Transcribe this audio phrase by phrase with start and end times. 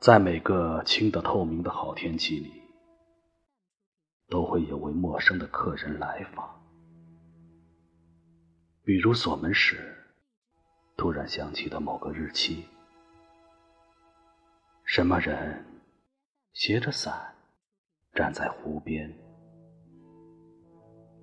[0.00, 2.50] 在每个清的透明的好天气里，
[4.30, 6.58] 都会有位陌生的客人来访。
[8.82, 9.94] 比如锁门时，
[10.96, 12.64] 突然想起的某个日期。
[14.86, 15.62] 什么人
[16.54, 17.34] 携着伞
[18.14, 19.14] 站在湖边，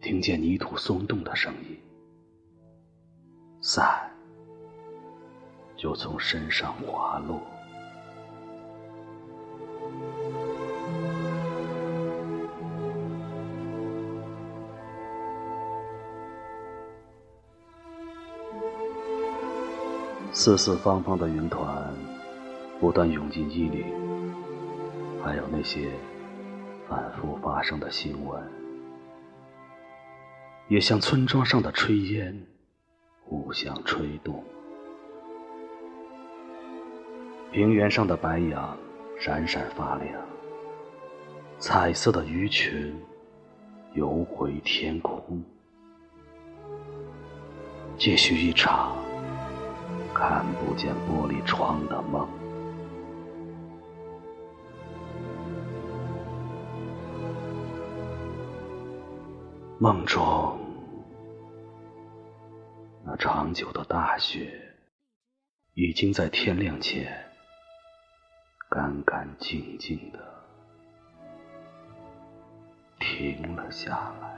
[0.01, 1.81] 听见泥土松动的声音，
[3.59, 4.15] 伞
[5.75, 7.41] 就从身上滑落。
[20.39, 21.91] 四四方方的云团
[22.79, 23.83] 不断涌进衣领，
[25.19, 25.89] 还有那些
[26.87, 28.39] 反复发生的新闻，
[30.67, 32.39] 也像村庄上的炊烟，
[33.23, 34.43] 互相吹动。
[37.51, 38.77] 平原上的白杨
[39.19, 40.21] 闪闪发亮，
[41.57, 42.95] 彩色的鱼群
[43.95, 45.43] 游回天空，
[47.97, 49.06] 继续一场。
[50.19, 52.27] 看不见玻璃窗的梦，
[59.77, 60.59] 梦中
[63.05, 64.51] 那长久的大雪，
[65.75, 67.23] 已经在天亮前
[68.67, 70.19] 干干净净的
[72.97, 74.36] 停了下来。